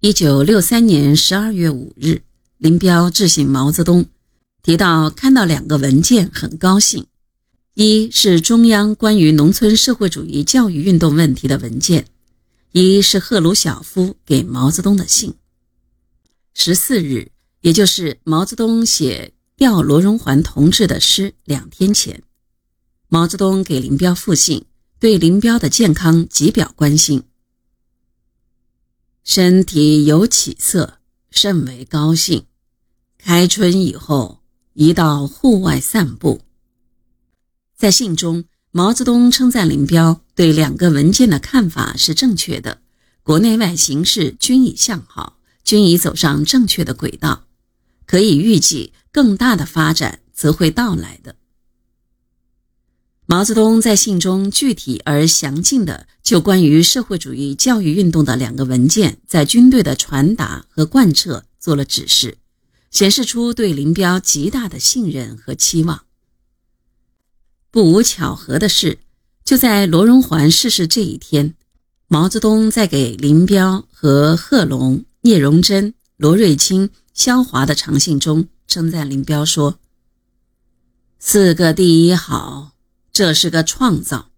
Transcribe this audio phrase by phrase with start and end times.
[0.00, 2.22] 一九六三年十二月五日，
[2.56, 4.06] 林彪致信毛泽东，
[4.62, 7.06] 提到看到两个文件很高兴，
[7.74, 12.06] 一是中央关于农村社会主义教育运动问题的文件，
[12.70, 15.34] 一是赫鲁晓夫给毛泽东的信。
[16.54, 22.22] 十四日，也就是毛泽东写吊罗荣桓同志的诗两天前，
[23.08, 24.64] 毛泽东给林彪复信，
[25.00, 27.24] 对林彪的健康极表关心。
[29.30, 32.46] 身体有起色，甚为高兴。
[33.18, 34.40] 开春以后，
[34.72, 36.40] 一到户外散步。
[37.76, 42.80] 在信中，毛泽东称赞林彪对两个文件的看法是正确的，
[43.22, 47.44] 国内外形势均已向好，均已走上正确的轨道，
[48.06, 51.36] 可以预计更大的发展则会到来的。
[53.30, 62.38] 毛泽东在信中具体而详尽地就关于社会主义教育运动的两个文件在军队的传达和贯彻做了指示，
[62.90, 66.04] 显示出对林彪极大的信任和期望。
[67.70, 68.98] 不无巧合的是，
[69.44, 71.54] 就在罗荣桓逝世这一天，
[72.06, 79.78] 毛泽东在给林彪和贺龙、聂荣臻、罗瑞卿、萧华的长信中称赞林彪说
[81.20, 82.72] ：“四个第一好。”
[83.18, 84.30] 这是个创造，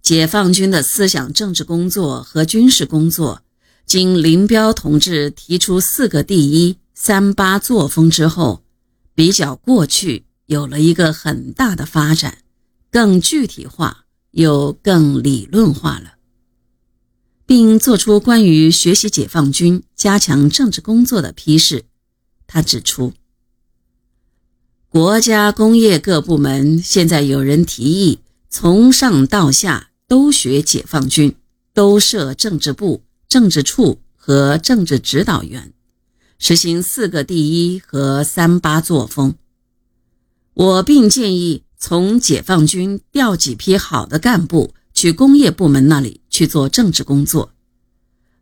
[0.00, 3.42] 解放军的思想政治工作和军事工作，
[3.84, 8.62] 经林彪同志提出“四个第一”“三八”作风之后，
[9.16, 12.38] 比较过去有了一个很大的发展，
[12.92, 16.12] 更具体化又更理论化了，
[17.44, 21.86] 并作出关于学习解放军加强政治工作的批示。
[22.46, 23.14] 他指出。
[24.92, 28.18] 国家工业各部门现在有人提议，
[28.50, 31.34] 从上到下都学解放军，
[31.72, 35.72] 都设政治部、政治处和政治指导员，
[36.38, 39.34] 实行“四个第一”和“三八”作风。
[40.52, 47.52] 我并建议从解放军调几批好的干部去工业部门那里去做政治工作，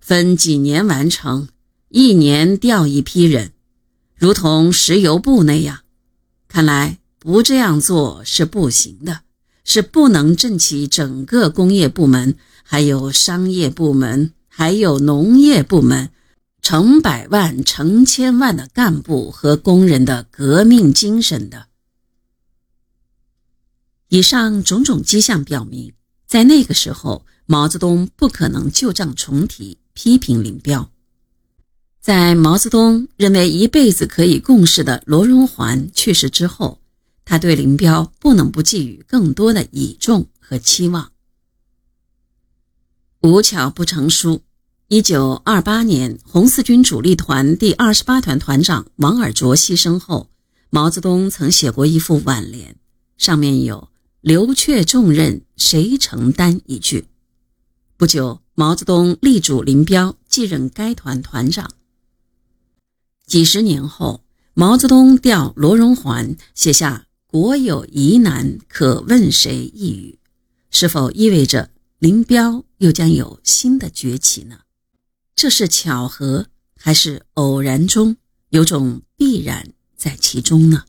[0.00, 1.46] 分几年完成，
[1.90, 3.52] 一年调一批人，
[4.16, 5.82] 如同石油部那样。
[6.50, 9.20] 看来不这样做是不行的，
[9.64, 16.10] 是不能振起整个工业部门、还有商业部门、还有农业部门
[16.60, 21.68] 成百万、成千万的干部和工人的革命精神的。
[24.08, 25.92] 以上种种迹象表明，
[26.26, 30.90] 在那个时候，毛泽东不可能旧账重提，批评林彪。
[32.00, 36.80] 在毛泽东认为一辈子可以共事的罗荣桓去世之后，
[37.26, 41.12] 他对林彪不能不寄予更多的倚重和期望。
[43.20, 44.40] 无巧不成书，
[44.88, 50.30] 一九二八年红四军主力团第二十八团团长王尔琢牺牲后，
[50.70, 52.76] 毛泽东曾写过一副挽联，
[53.18, 53.90] 上面有
[54.22, 57.08] “留却重任谁承担”一句。
[57.98, 61.70] 不久，毛泽东力主林彪继任该团团长。
[63.30, 64.24] 几十年后，
[64.54, 70.18] 毛泽东调罗荣桓写下“国有疑难，可问谁”一语，
[70.72, 71.70] 是否意味着
[72.00, 74.62] 林彪又将有新的崛起呢？
[75.36, 78.16] 这是巧合，还是偶然中
[78.48, 80.86] 有种必然在其中呢？